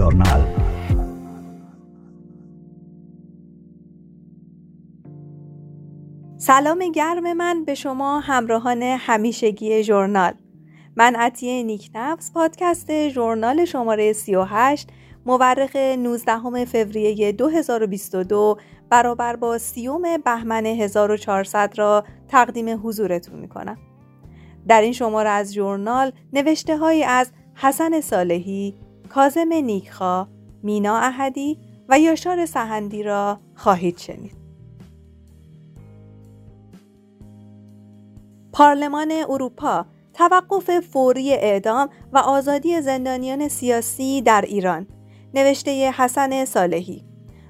ژورنال 0.00 0.44
سلام 6.38 6.78
گرم 6.78 7.32
من 7.32 7.64
به 7.64 7.74
شما 7.74 8.20
همراهان 8.20 8.82
همیشگی 8.82 9.82
ژورنال. 9.82 10.32
من 10.96 11.16
عطیه 11.16 11.62
نیکنفس 11.62 12.32
پادکست 12.32 13.08
ژورنال 13.08 13.64
شماره 13.64 14.12
38 14.12 14.88
مورخ 15.26 15.76
19 15.76 16.64
فوریه 16.64 17.32
2022 17.32 18.56
برابر 18.90 19.36
با 19.36 19.58
سیوم 19.58 20.02
بهمن 20.24 20.66
1400 20.66 21.72
را 21.76 22.04
تقدیم 22.28 22.80
حضورتون 22.86 23.38
می‌کنم. 23.38 23.78
در 24.68 24.80
این 24.80 24.92
شماره 24.92 25.28
از 25.28 25.54
ژورنال 25.54 26.12
نوشته 26.32 26.76
هایی 26.76 27.04
از 27.04 27.32
حسن 27.54 28.00
صالحی، 28.00 28.74
کازم 29.10 29.52
نیکخا، 29.52 30.28
مینا 30.62 30.98
احدی 30.98 31.58
و 31.88 31.98
یاشار 31.98 32.46
سهندی 32.46 33.02
را 33.02 33.38
خواهید 33.54 33.98
شنید. 33.98 34.36
پارلمان 38.52 39.12
اروپا 39.28 39.86
توقف 40.14 40.80
فوری 40.80 41.32
اعدام 41.32 41.88
و 42.12 42.18
آزادی 42.18 42.80
زندانیان 42.80 43.48
سیاسی 43.48 44.22
در 44.22 44.44
ایران 44.48 44.86
نوشته 45.34 45.90
حسن 45.90 46.44
صالحی 46.44 47.04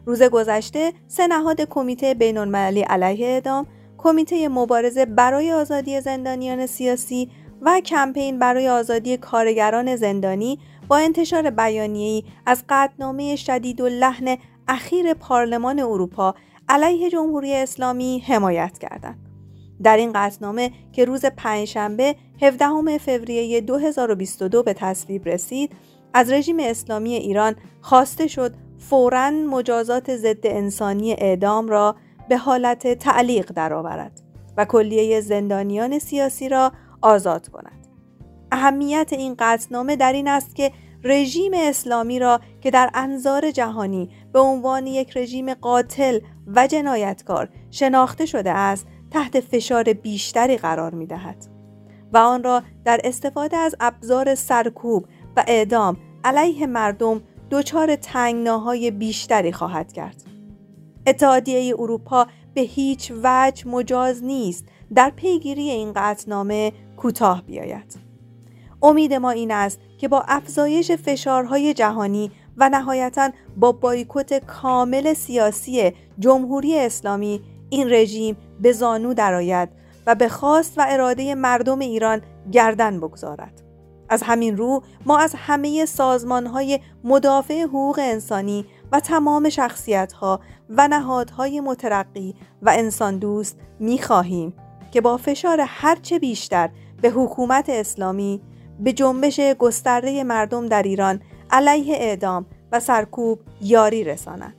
روز 0.07 0.23
گذشته 0.23 0.93
سه 1.09 1.27
نهاد 1.27 1.61
کمیته 1.61 2.15
بین‌المللی 2.15 2.83
علیه 2.83 3.27
اعدام 3.27 3.67
کمیته 3.99 4.49
مبارزه 4.49 5.05
برای 5.05 5.53
آزادی 5.53 6.01
زندانیان 6.01 6.67
سیاسی 6.67 7.31
و 7.63 7.81
کمپین 7.81 8.39
برای 8.39 8.69
آزادی 8.69 9.17
کارگران 9.17 9.97
زندانی 9.97 10.59
با 10.89 10.97
انتشار 10.97 11.51
بیانیه‌ای 11.51 12.25
از 12.47 12.65
قطعنامه 12.69 13.37
شدید 13.37 13.81
و 13.81 13.89
لحن 13.89 14.37
اخیر 14.69 15.15
پارلمان 15.15 15.79
اروپا 15.79 16.35
علیه 16.69 17.11
جمهوری 17.11 17.55
اسلامی 17.55 18.19
حمایت 18.19 18.79
کردند. 18.79 19.19
در 19.83 19.97
این 19.97 20.13
قطعنامه 20.15 20.71
که 20.93 21.05
روز 21.05 21.25
پنجشنبه 21.25 22.17
17 22.43 22.99
فوریه 22.99 23.61
2022 23.61 24.63
به 24.63 24.73
تصویب 24.73 25.29
رسید، 25.29 25.73
از 26.15 26.33
رژیم 26.33 26.57
اسلامی 26.61 27.15
ایران 27.15 27.57
خواسته 27.81 28.27
شد 28.27 28.55
فوراً 28.79 29.31
مجازات 29.31 30.17
ضد 30.17 30.47
انسانی 30.47 31.13
اعدام 31.13 31.69
را 31.69 31.97
به 32.29 32.37
حالت 32.37 32.99
تعلیق 32.99 33.53
درآورد 33.53 34.21
و 34.57 34.65
کلیه 34.65 35.21
زندانیان 35.21 35.99
سیاسی 35.99 36.49
را 36.49 36.73
آزاد 37.03 37.49
کند. 37.49 37.87
اهمیت 38.53 39.13
این 39.13 39.35
قطعنامه 39.39 39.97
در 39.97 40.13
این 40.13 40.29
است 40.29 40.57
که 40.57 40.73
رژیم 41.05 41.53
اسلامی 41.55 42.19
را 42.19 42.41
که 42.61 42.71
در 42.71 42.91
انظار 42.95 43.51
جهانی 43.51 44.11
به 44.33 44.41
عنوان 44.41 44.87
یک 44.87 45.17
رژیم 45.17 45.55
قاتل 45.55 46.21
و 46.47 46.67
جنایتکار 46.67 47.49
شناخته 47.71 48.27
شده 48.27 48.51
است 48.51 48.87
تحت 49.11 49.41
فشار 49.41 49.93
بیشتری 49.93 50.57
قرار 50.57 50.95
می 50.95 51.07
دهد 51.07 51.47
و 52.13 52.19
آن 52.19 52.43
را 52.43 52.63
در 52.85 53.01
استفاده 53.05 53.57
از 53.57 53.75
ابزار 53.81 54.35
سرکوب 54.35 55.07
و 55.37 55.45
اعدام 55.47 55.97
علیه 56.25 56.67
مردم 56.67 57.23
دچار 57.51 57.97
تنگناهای 57.97 58.91
بیشتری 58.91 59.53
خواهد 59.53 59.93
کرد. 59.93 60.23
اتحادیه 61.07 61.75
اروپا 61.79 62.27
به 62.55 62.61
هیچ 62.61 63.13
وجه 63.23 63.69
مجاز 63.69 64.25
نیست 64.25 64.65
در 64.95 65.11
پیگیری 65.17 65.71
این 65.71 65.93
قطعنامه 65.93 66.73
کوتاه 66.97 67.43
بیاید. 67.43 67.99
امید 68.83 69.15
ما 69.15 69.31
این 69.31 69.51
است 69.51 69.81
که 69.99 70.09
با 70.09 70.25
افزایش 70.29 70.93
فشارهای 70.93 71.75
جهانی 71.75 72.31
و 72.57 72.69
نهایتا 72.69 73.31
با 73.57 73.73
بایکوت 73.73 74.35
کامل 74.35 75.15
سیاسی 75.15 75.93
جمهوری 76.19 76.79
اسلامی 76.79 77.41
این 77.71 77.93
رژیم 77.93 78.37
به 78.61 78.73
زانو 78.73 79.15
درآید 79.15 79.69
و 80.07 80.15
به 80.15 80.29
خواست 80.29 80.79
و 80.79 80.87
اراده 80.89 81.35
مردم 81.35 81.79
ایران 81.79 82.23
گردن 82.53 83.01
بگذارد. 83.01 83.63
از 84.09 84.23
همین 84.23 84.57
رو 84.57 84.83
ما 85.07 85.19
از 85.19 85.35
همه 85.37 85.87
سازمان 85.87 86.47
های 86.47 86.81
مدافع 87.05 87.63
حقوق 87.63 87.99
انسانی 88.03 88.67
و 88.93 89.01
تمام 89.01 89.49
شخصیت 89.49 90.13
ها 90.13 90.41
و 90.71 90.89
نهادهای 90.89 91.61
مترقی 91.61 92.35
و 92.63 92.71
انسان 92.71 93.19
دوست 93.19 93.57
می 93.81 93.99
خواهیم 93.99 94.55
که 94.91 95.01
با 95.01 95.17
فشار 95.17 95.61
هرچه 95.67 96.19
بیشتر 96.19 96.71
به 97.03 97.11
حکومت 97.11 97.69
اسلامی 97.69 98.41
به 98.81 98.93
جنبش 98.93 99.41
گسترده 99.41 100.25
مردم 100.25 100.67
در 100.67 100.83
ایران 100.83 101.21
علیه 101.51 101.97
اعدام 101.97 102.47
و 102.73 102.81
سرکوب 102.81 103.39
یاری 103.61 104.05
رسانند. 104.05 104.55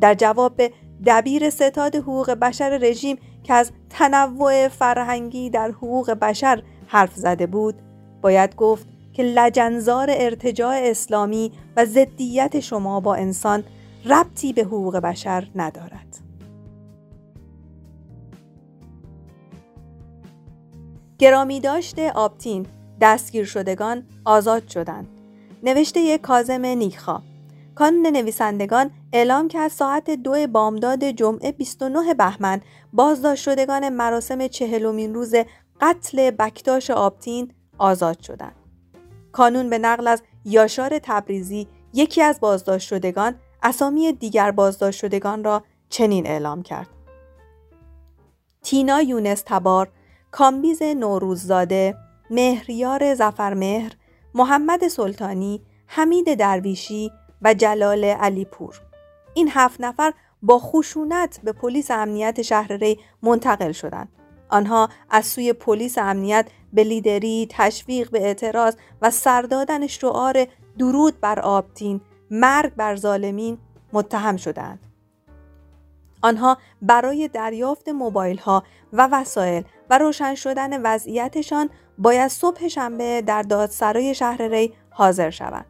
در 0.00 0.14
جواب 0.14 0.56
به 0.56 0.72
دبیر 1.06 1.50
ستاد 1.50 1.96
حقوق 1.96 2.30
بشر 2.30 2.78
رژیم 2.78 3.18
که 3.44 3.54
از 3.54 3.72
تنوع 3.90 4.68
فرهنگی 4.68 5.50
در 5.50 5.70
حقوق 5.70 6.10
بشر 6.10 6.62
حرف 6.86 7.14
زده 7.14 7.46
بود 7.46 7.74
باید 8.22 8.56
گفت 8.56 8.86
که 9.12 9.22
لجنزار 9.22 10.08
ارتجاع 10.10 10.74
اسلامی 10.82 11.52
و 11.76 11.84
ضدیت 11.84 12.60
شما 12.60 13.00
با 13.00 13.14
انسان 13.14 13.64
ربطی 14.04 14.52
به 14.52 14.62
حقوق 14.62 14.96
بشر 14.96 15.50
ندارد. 15.54 16.29
گرامی 21.20 21.60
داشته 21.60 22.12
آبتین 22.12 22.66
دستگیر 23.00 23.44
شدگان 23.44 24.06
آزاد 24.24 24.68
شدند. 24.68 25.08
نوشته 25.62 26.18
کازم 26.18 26.66
نیخا 26.66 27.22
کانون 27.74 28.06
نویسندگان 28.06 28.90
اعلام 29.12 29.48
کرد 29.48 29.70
ساعت 29.70 30.10
دو 30.10 30.46
بامداد 30.46 31.04
جمعه 31.04 31.52
29 31.52 32.14
بهمن 32.14 32.60
بازداشت 32.92 33.42
شدگان 33.42 33.88
مراسم 33.88 34.46
چهلمین 34.46 35.14
روز 35.14 35.34
قتل 35.80 36.30
بکتاش 36.30 36.90
آبتین 36.90 37.52
آزاد 37.78 38.20
شدند. 38.20 38.56
کانون 39.32 39.70
به 39.70 39.78
نقل 39.78 40.06
از 40.06 40.22
یاشار 40.44 40.98
تبریزی 41.02 41.68
یکی 41.94 42.22
از 42.22 42.40
بازداشت 42.40 42.88
شدگان 42.88 43.34
اسامی 43.62 44.12
دیگر 44.12 44.50
بازداشت 44.50 45.00
شدگان 45.00 45.44
را 45.44 45.62
چنین 45.88 46.26
اعلام 46.26 46.62
کرد. 46.62 46.88
تینا 48.62 49.02
یونس 49.02 49.42
تبار، 49.46 49.88
کامبیز 50.30 50.82
نوروززاده، 50.82 51.96
مهریار 52.30 53.14
زفرمهر، 53.14 53.92
محمد 54.34 54.88
سلطانی، 54.88 55.62
حمید 55.86 56.34
درویشی 56.34 57.10
و 57.42 57.54
جلال 57.54 58.04
علیپور. 58.04 58.80
این 59.34 59.48
هفت 59.52 59.80
نفر 59.80 60.12
با 60.42 60.58
خشونت 60.58 61.40
به 61.44 61.52
پلیس 61.52 61.90
امنیت 61.90 62.42
شهر 62.42 62.72
ری 62.72 62.98
منتقل 63.22 63.72
شدند. 63.72 64.08
آنها 64.48 64.88
از 65.10 65.26
سوی 65.26 65.52
پلیس 65.52 65.98
امنیت 65.98 66.48
به 66.72 66.84
لیدری، 66.84 67.46
تشویق 67.50 68.10
به 68.10 68.22
اعتراض 68.22 68.76
و 69.02 69.10
سردادن 69.10 69.86
شعار 69.86 70.46
درود 70.78 71.20
بر 71.20 71.40
آبتین، 71.40 72.00
مرگ 72.30 72.74
بر 72.74 72.96
ظالمین 72.96 73.58
متهم 73.92 74.36
شدند. 74.36 74.89
آنها 76.22 76.58
برای 76.82 77.28
دریافت 77.28 77.88
موبایل 77.88 78.38
ها 78.38 78.62
و 78.92 79.08
وسایل 79.12 79.64
و 79.90 79.98
روشن 79.98 80.34
شدن 80.34 80.82
وضعیتشان 80.82 81.70
باید 81.98 82.28
صبح 82.28 82.68
شنبه 82.68 83.22
در 83.22 83.42
دادسرای 83.42 84.14
شهر 84.14 84.42
ری 84.42 84.74
حاضر 84.90 85.30
شوند. 85.30 85.66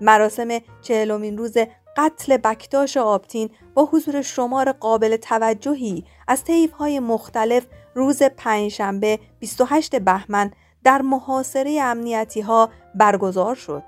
مراسم 0.00 0.48
چهلمین 0.82 1.38
روز 1.38 1.56
قتل 1.96 2.36
بکتاش 2.36 2.96
آبتین 2.96 3.50
با 3.74 3.88
حضور 3.92 4.22
شمار 4.22 4.72
قابل 4.72 5.16
توجهی 5.16 6.04
از 6.28 6.44
طیف 6.44 6.72
های 6.72 7.00
مختلف 7.00 7.66
روز 7.94 8.22
پنجشنبه 8.22 9.18
28 9.38 9.96
بهمن 9.96 10.52
در 10.84 11.02
محاصره 11.02 11.78
امنیتی 11.82 12.40
ها 12.40 12.70
برگزار 12.94 13.54
شد. 13.54 13.82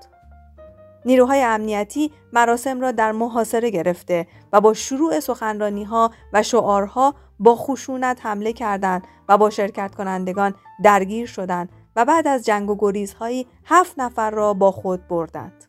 نیروهای 1.05 1.43
امنیتی 1.43 2.11
مراسم 2.33 2.81
را 2.81 2.91
در 2.91 3.11
محاصره 3.11 3.69
گرفته 3.69 4.27
و 4.53 4.61
با 4.61 4.73
شروع 4.73 5.19
سخنرانی 5.19 5.83
ها 5.83 6.11
و 6.33 6.43
شعارها 6.43 7.15
با 7.39 7.55
خشونت 7.55 8.19
حمله 8.25 8.53
کردند 8.53 9.07
و 9.29 9.37
با 9.37 9.49
شرکت 9.49 9.95
کنندگان 9.95 10.55
درگیر 10.83 11.25
شدند 11.25 11.69
و 11.95 12.05
بعد 12.05 12.27
از 12.27 12.45
جنگ 12.45 12.69
و 12.69 12.75
گریزهایی 12.79 13.47
هفت 13.65 13.99
نفر 13.99 14.31
را 14.31 14.53
با 14.53 14.71
خود 14.71 15.07
بردند. 15.07 15.65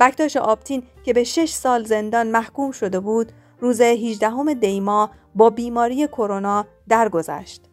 بکتاش 0.00 0.36
آبتین 0.36 0.82
که 1.02 1.12
به 1.12 1.24
شش 1.24 1.52
سال 1.52 1.84
زندان 1.84 2.26
محکوم 2.26 2.70
شده 2.70 3.00
بود 3.00 3.32
روز 3.60 3.80
18 3.80 4.54
دیما 4.54 5.10
با 5.34 5.50
بیماری 5.50 6.06
کرونا 6.06 6.66
درگذشت. 6.88 7.70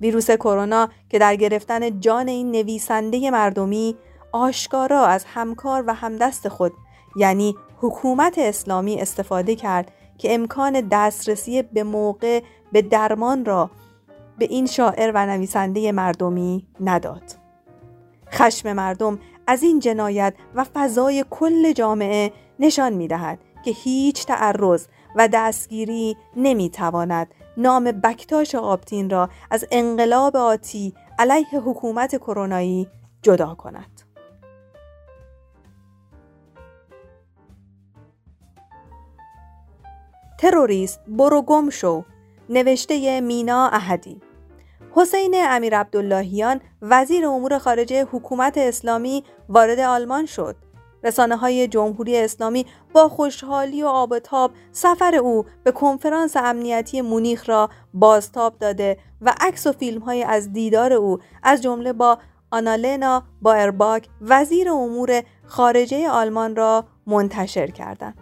ویروس 0.00 0.30
کرونا 0.30 0.88
که 1.08 1.18
در 1.18 1.36
گرفتن 1.36 2.00
جان 2.00 2.28
این 2.28 2.50
نویسنده 2.50 3.30
مردمی 3.30 3.96
آشکارا 4.32 5.06
از 5.06 5.24
همکار 5.24 5.84
و 5.86 5.94
همدست 5.94 6.48
خود 6.48 6.72
یعنی 7.16 7.56
حکومت 7.80 8.38
اسلامی 8.38 9.00
استفاده 9.00 9.56
کرد 9.56 9.92
که 10.18 10.34
امکان 10.34 10.88
دسترسی 10.92 11.62
به 11.62 11.82
موقع 11.82 12.42
به 12.72 12.82
درمان 12.82 13.44
را 13.44 13.70
به 14.38 14.44
این 14.44 14.66
شاعر 14.66 15.12
و 15.14 15.26
نویسنده 15.26 15.92
مردمی 15.92 16.66
نداد. 16.80 17.22
خشم 18.32 18.72
مردم 18.72 19.18
از 19.46 19.62
این 19.62 19.80
جنایت 19.80 20.34
و 20.54 20.64
فضای 20.64 21.24
کل 21.30 21.72
جامعه 21.72 22.32
نشان 22.58 22.92
می 22.92 23.08
دهد 23.08 23.38
که 23.64 23.70
هیچ 23.70 24.26
تعرض 24.26 24.86
و 25.16 25.28
دستگیری 25.32 26.16
نمی 26.36 26.70
تواند 26.70 27.34
نام 27.56 27.84
بکتاش 27.84 28.54
آبتین 28.54 29.10
را 29.10 29.28
از 29.50 29.64
انقلاب 29.70 30.36
آتی 30.36 30.94
علیه 31.18 31.60
حکومت 31.60 32.16
کرونایی 32.16 32.88
جدا 33.22 33.54
کند. 33.54 34.01
تروریست 40.42 41.00
برو 41.08 41.42
گم 41.42 41.70
شو 41.70 42.04
نوشته 42.48 43.20
مینا 43.20 43.68
احدی 43.68 44.20
حسین 44.94 45.34
امیر 45.36 45.78
عبداللهیان 45.78 46.60
وزیر 46.82 47.26
امور 47.26 47.58
خارجه 47.58 48.04
حکومت 48.04 48.58
اسلامی 48.58 49.24
وارد 49.48 49.80
آلمان 49.80 50.26
شد. 50.26 50.56
رسانه 51.04 51.36
های 51.36 51.68
جمهوری 51.68 52.16
اسلامی 52.16 52.66
با 52.92 53.08
خوشحالی 53.08 53.82
و 53.82 53.86
آبتاب 53.86 54.50
سفر 54.72 55.14
او 55.14 55.44
به 55.64 55.72
کنفرانس 55.72 56.36
امنیتی 56.36 57.00
مونیخ 57.00 57.48
را 57.48 57.70
بازتاب 57.94 58.58
داده 58.58 58.98
و 59.20 59.34
عکس 59.40 59.66
و 59.66 59.72
فیلم 59.72 60.00
های 60.00 60.22
از 60.22 60.52
دیدار 60.52 60.92
او 60.92 61.18
از 61.42 61.62
جمله 61.62 61.92
با 61.92 62.18
آنالنا 62.50 63.22
بایرباک 63.42 64.08
وزیر 64.20 64.70
امور 64.70 65.22
خارجه 65.46 66.08
آلمان 66.08 66.56
را 66.56 66.84
منتشر 67.06 67.66
کردند. 67.66 68.21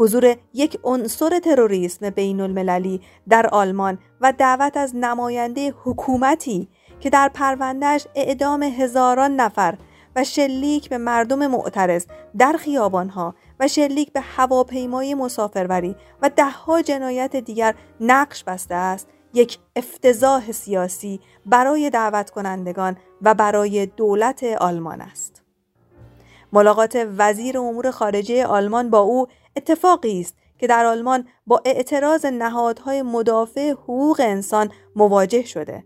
حضور 0.00 0.36
یک 0.54 0.78
عنصر 0.84 1.38
تروریسم 1.38 2.10
بین 2.10 2.40
المللی 2.40 3.00
در 3.28 3.46
آلمان 3.46 3.98
و 4.20 4.32
دعوت 4.32 4.76
از 4.76 4.96
نماینده 4.96 5.74
حکومتی 5.84 6.68
که 7.00 7.10
در 7.10 7.28
پروندهش 7.28 8.06
اعدام 8.14 8.62
هزاران 8.62 9.36
نفر 9.36 9.78
و 10.16 10.24
شلیک 10.24 10.88
به 10.88 10.98
مردم 10.98 11.46
معترض 11.46 12.06
در 12.38 12.52
خیابانها 12.52 13.34
و 13.60 13.68
شلیک 13.68 14.12
به 14.12 14.20
هواپیمای 14.20 15.14
مسافربری 15.14 15.96
و 16.22 16.30
دهها 16.36 16.82
جنایت 16.82 17.36
دیگر 17.36 17.74
نقش 18.00 18.44
بسته 18.44 18.74
است 18.74 19.08
یک 19.34 19.58
افتضاح 19.76 20.52
سیاسی 20.52 21.20
برای 21.46 21.90
دعوت 21.90 22.30
کنندگان 22.30 22.96
و 23.22 23.34
برای 23.34 23.86
دولت 23.86 24.44
آلمان 24.44 25.00
است. 25.00 25.42
ملاقات 26.52 27.08
وزیر 27.18 27.58
امور 27.58 27.90
خارجه 27.90 28.46
آلمان 28.46 28.90
با 28.90 28.98
او 28.98 29.26
اتفاقی 29.56 30.20
است 30.20 30.34
که 30.58 30.66
در 30.66 30.86
آلمان 30.86 31.24
با 31.46 31.62
اعتراض 31.64 32.26
نهادهای 32.26 33.02
مدافع 33.02 33.70
حقوق 33.70 34.20
انسان 34.24 34.70
مواجه 34.96 35.44
شده 35.44 35.84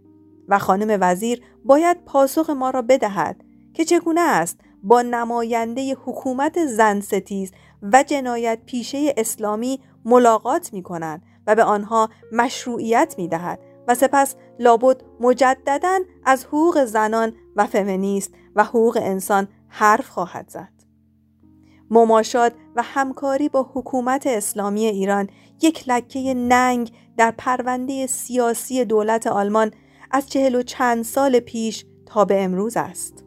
و 0.48 0.58
خانم 0.58 0.98
وزیر 1.00 1.42
باید 1.64 2.04
پاسخ 2.04 2.50
ما 2.50 2.70
را 2.70 2.82
بدهد 2.82 3.44
که 3.74 3.84
چگونه 3.84 4.20
است 4.20 4.60
با 4.82 5.02
نماینده 5.02 5.94
حکومت 6.04 6.66
زن 6.66 7.00
ستیز 7.00 7.52
و 7.82 8.02
جنایت 8.02 8.58
پیشه 8.66 9.14
اسلامی 9.16 9.80
ملاقات 10.04 10.72
می 10.72 10.82
کنند 10.82 11.22
و 11.46 11.54
به 11.54 11.64
آنها 11.64 12.08
مشروعیت 12.32 13.14
می 13.18 13.28
دهد 13.28 13.58
و 13.88 13.94
سپس 13.94 14.34
لابد 14.58 15.02
مجددا 15.20 15.98
از 16.24 16.44
حقوق 16.44 16.84
زنان 16.84 17.32
و 17.56 17.66
فمینیست 17.66 18.34
و 18.56 18.64
حقوق 18.64 18.98
انسان 19.02 19.48
حرف 19.68 20.08
خواهد 20.08 20.48
زد. 20.48 20.73
مماشات 21.90 22.52
و 22.76 22.82
همکاری 22.82 23.48
با 23.48 23.70
حکومت 23.74 24.26
اسلامی 24.26 24.86
ایران 24.86 25.28
یک 25.62 25.84
لکه 25.88 26.34
ننگ 26.34 26.92
در 27.16 27.34
پرونده 27.38 28.06
سیاسی 28.06 28.84
دولت 28.84 29.26
آلمان 29.26 29.70
از 30.10 30.28
چهل 30.28 30.54
و 30.54 30.62
چند 30.62 31.04
سال 31.04 31.40
پیش 31.40 31.84
تا 32.06 32.24
به 32.24 32.44
امروز 32.44 32.76
است. 32.76 33.24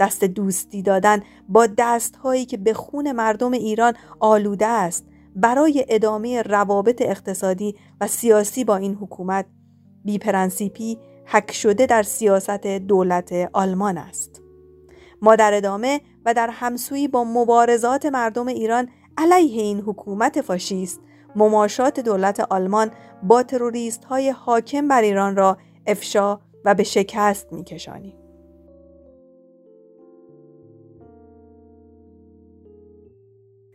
دست 0.00 0.24
دوستی 0.24 0.82
دادن 0.82 1.22
با 1.48 1.66
دستهایی 1.78 2.44
که 2.44 2.56
به 2.56 2.74
خون 2.74 3.12
مردم 3.12 3.52
ایران 3.52 3.94
آلوده 4.20 4.66
است 4.66 5.06
برای 5.36 5.86
ادامه 5.88 6.42
روابط 6.42 7.02
اقتصادی 7.02 7.76
و 8.00 8.06
سیاسی 8.06 8.64
با 8.64 8.76
این 8.76 8.94
حکومت 8.94 9.46
بیپرنسیپی 10.04 10.98
حک 11.24 11.52
شده 11.52 11.86
در 11.86 12.02
سیاست 12.02 12.66
دولت 12.66 13.50
آلمان 13.52 13.98
است. 13.98 14.43
ما 15.24 15.36
در 15.36 15.54
ادامه 15.54 16.00
و 16.24 16.34
در 16.34 16.50
همسویی 16.50 17.08
با 17.08 17.24
مبارزات 17.24 18.06
مردم 18.06 18.46
ایران 18.46 18.88
علیه 19.18 19.62
این 19.62 19.80
حکومت 19.80 20.40
فاشیست. 20.40 21.00
مماشات 21.36 22.00
دولت 22.00 22.40
آلمان 22.40 22.90
با 23.22 23.42
تروریست 23.42 24.04
های 24.04 24.30
حاکم 24.30 24.88
بر 24.88 25.02
ایران 25.02 25.36
را 25.36 25.58
افشا 25.86 26.38
و 26.64 26.74
به 26.74 26.82
شکست 26.82 27.52
میکشانیم. 27.52 28.14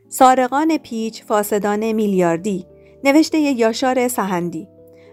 سارقان 0.07 0.77
پیچ 0.77 1.23
فاسدان 1.23 1.91
میلیاردی. 1.91 2.67
نوشته 3.03 3.37
یاشار 3.39 4.07
سهندی. 4.07 4.67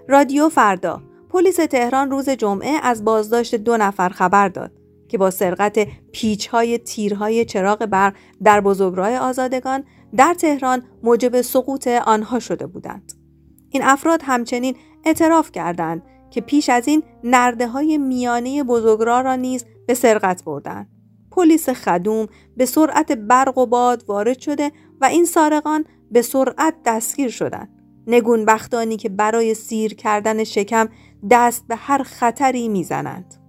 رادیو 0.09 0.49
فردا. 0.49 1.03
پلیس 1.31 1.57
تهران 1.57 2.11
روز 2.11 2.31
جمعه 2.31 2.79
از 2.83 3.05
بازداشت 3.05 3.55
دو 3.55 3.77
نفر 3.77 4.09
خبر 4.09 4.49
داد. 4.49 4.86
که 5.09 5.19
با 5.19 5.31
سرقت 5.31 5.89
پیچ 6.13 6.49
های 6.49 6.79
تیرهای 6.79 7.45
چراغ 7.45 7.87
برق 7.87 8.15
در 8.43 8.61
بزرگراه 8.61 9.17
آزادگان 9.17 9.85
در 10.17 10.35
تهران 10.35 10.83
موجب 11.03 11.41
سقوط 11.41 11.89
آنها 11.89 12.39
شده 12.39 12.67
بودند. 12.67 13.13
این 13.71 13.83
افراد 13.85 14.21
همچنین 14.25 14.77
اعتراف 15.05 15.53
کردند 15.53 16.03
که 16.31 16.41
پیش 16.41 16.69
از 16.69 16.89
این 16.89 17.03
نرده 17.25 17.69
های 17.69 17.99
میانه 17.99 18.63
بزرگراه 18.63 19.23
را 19.23 19.35
نیز 19.37 19.65
به 19.87 19.95
سرقت 19.95 20.45
بردند. 20.45 20.89
پلیس 21.31 21.69
خدوم 21.69 22.27
به 22.57 22.67
سرعت 22.67 23.13
برق 23.13 23.59
و 23.59 23.67
باد 23.67 24.05
وارد 24.09 24.39
شده 24.39 24.73
و 25.01 25.05
این 25.05 25.25
سارقان 25.25 25.85
به 26.11 26.23
سرعت 26.23 26.75
دستگیر 26.85 27.31
شدند. 27.31 27.69
نگون 28.07 28.45
بختانی 28.45 28.97
که 28.97 29.09
برای 29.09 29.55
سیر 29.55 29.95
کردن 29.95 30.45
شکم 30.45 30.89
دست 31.31 31.65
به 31.69 31.77
هر 31.77 32.03
خطری 32.03 32.69
می‌زنند. 32.69 33.46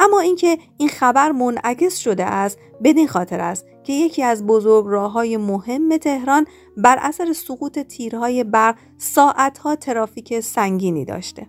اما 0.00 0.20
اینکه 0.20 0.58
این 0.78 0.88
خبر 0.88 1.32
منعکس 1.32 1.96
شده 1.96 2.24
است 2.24 2.58
بدین 2.84 3.08
خاطر 3.08 3.40
است 3.40 3.66
که 3.84 3.92
یکی 3.92 4.22
از 4.22 4.46
بزرگ 4.46 4.86
راه 4.88 5.12
های 5.12 5.36
مهم 5.36 5.96
تهران 5.96 6.46
بر 6.76 6.98
اثر 7.00 7.32
سقوط 7.32 7.78
تیرهای 7.78 8.44
برق 8.44 8.76
ساعتها 8.98 9.76
ترافیک 9.76 10.40
سنگینی 10.40 11.04
داشته. 11.04 11.46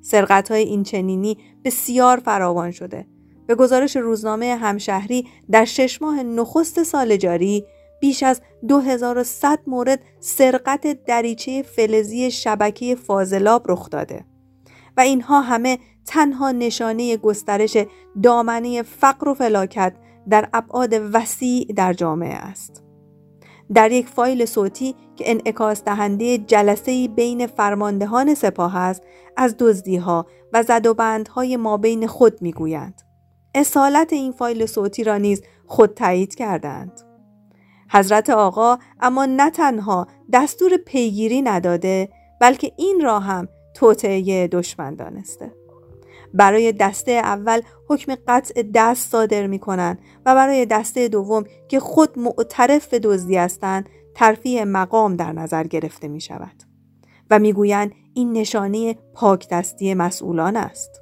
سرقت 0.00 0.50
های 0.50 0.62
این 0.62 0.82
چنینی 0.82 1.38
بسیار 1.64 2.18
فراوان 2.18 2.70
شده. 2.70 3.06
به 3.46 3.54
گزارش 3.54 3.96
روزنامه 3.96 4.56
همشهری 4.56 5.28
در 5.50 5.64
شش 5.64 6.02
ماه 6.02 6.22
نخست 6.22 6.82
سال 6.82 7.16
جاری 7.16 7.64
بیش 8.00 8.22
از 8.22 8.40
2100 8.68 9.58
مورد 9.66 10.00
سرقت 10.20 11.04
دریچه 11.04 11.62
فلزی 11.62 12.30
شبکه 12.30 12.94
فاضلاب 12.94 13.70
رخ 13.70 13.90
داده. 13.90 14.24
و 14.96 15.00
اینها 15.00 15.40
همه 15.40 15.78
تنها 16.06 16.50
نشانه 16.52 17.16
گسترش 17.16 17.76
دامنه 18.22 18.82
فقر 18.82 19.28
و 19.28 19.34
فلاکت 19.34 19.92
در 20.30 20.48
ابعاد 20.52 20.94
وسیع 21.12 21.72
در 21.76 21.92
جامعه 21.92 22.34
است. 22.34 22.82
در 23.74 23.92
یک 23.92 24.08
فایل 24.08 24.44
صوتی 24.44 24.94
که 25.16 25.30
انعکاس 25.30 25.84
دهنده 25.84 26.38
جلسه 26.38 27.08
بین 27.08 27.46
فرماندهان 27.46 28.34
سپاه 28.34 28.76
است 28.76 29.02
از 29.36 29.56
دزدی 29.58 29.96
ها 29.96 30.26
و 30.52 30.62
زد 30.62 30.86
و 30.86 30.94
بندهای 30.94 31.56
ما 31.56 31.76
بین 31.76 32.06
خود 32.06 32.42
می‌گویند. 32.42 33.02
اصالت 33.54 34.12
این 34.12 34.32
فایل 34.32 34.66
صوتی 34.66 35.04
را 35.04 35.16
نیز 35.16 35.42
خود 35.66 35.94
تایید 35.94 36.34
کردند. 36.34 37.00
حضرت 37.90 38.30
آقا 38.30 38.78
اما 39.00 39.26
نه 39.26 39.50
تنها 39.50 40.06
دستور 40.32 40.76
پیگیری 40.76 41.42
نداده 41.42 42.08
بلکه 42.40 42.72
این 42.76 43.00
را 43.02 43.20
هم 43.20 43.48
توطعه 43.76 44.48
دشمن 44.48 44.94
دانسته 44.94 45.52
برای 46.34 46.72
دسته 46.72 47.12
اول 47.12 47.62
حکم 47.88 48.14
قطع 48.28 48.62
دست 48.74 49.10
صادر 49.10 49.46
می 49.46 49.58
کنند 49.58 49.98
و 50.26 50.34
برای 50.34 50.66
دسته 50.66 51.08
دوم 51.08 51.44
که 51.68 51.80
خود 51.80 52.18
معترف 52.18 52.88
به 52.88 52.98
دزدی 52.98 53.36
هستند 53.36 53.88
ترفیع 54.14 54.64
مقام 54.64 55.16
در 55.16 55.32
نظر 55.32 55.64
گرفته 55.64 56.08
می 56.08 56.20
شود 56.20 56.62
و 57.30 57.38
می‌گویند 57.38 57.92
این 58.14 58.32
نشانه 58.32 58.96
پاک 59.14 59.48
دستی 59.48 59.94
مسئولان 59.94 60.56
است. 60.56 61.00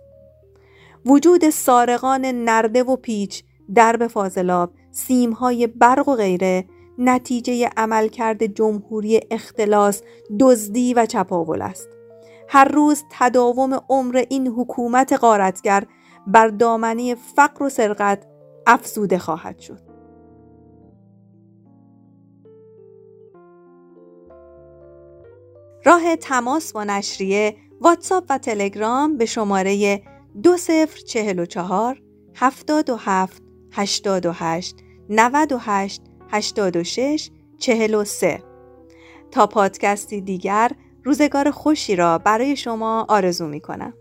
وجود 1.07 1.51
سارقان 1.51 2.25
نرده 2.25 2.83
و 2.83 2.97
پیچ 2.97 3.45
درب 3.75 4.07
فاضلاب 4.07 4.73
سیمهای 4.91 5.67
برق 5.67 6.09
و 6.09 6.15
غیره 6.15 6.65
نتیجه 6.99 7.71
عملکرد 7.77 8.47
جمهوری 8.47 9.21
اختلاس 9.31 10.03
دزدی 10.41 10.95
و 10.95 11.07
چپاول 11.07 11.63
است. 11.63 11.94
هر 12.55 12.65
روز 12.65 13.05
تداوم 13.11 13.81
عمر 13.89 14.25
این 14.31 14.49
حکومت 14.49 15.13
قارتگر 15.13 15.85
بر 16.27 16.49
دامنه 16.49 17.15
فقر 17.15 17.65
و 17.65 17.69
سرقت 17.69 18.27
افزوده 18.67 19.19
خواهد 19.19 19.59
شد. 19.59 19.81
راه 25.85 26.17
تماس 26.17 26.73
با 26.73 26.85
نشریه 26.85 27.57
واتساپ 27.81 28.25
و 28.31 28.39
تلگرام 28.39 29.17
به 29.17 29.27
شماره 29.27 30.03
2044 30.43 32.03
77 32.35 33.43
88 33.73 34.77
98 35.09 36.03
86 36.29 37.31
43 37.59 38.43
تا 39.31 39.47
پادکستی 39.47 40.21
دیگر 40.21 40.71
روزگار 41.05 41.51
خوشی 41.51 41.97
را 41.97 42.19
برای 42.19 42.57
شما 42.57 43.07
آرزو 43.09 43.49
می 43.49 43.61
کنم. 43.61 43.95